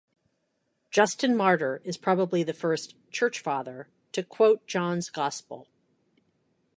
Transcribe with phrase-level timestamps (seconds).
[0.89, 5.67] Justin Martyr is probably the first "Church Father" to quote John's gospel.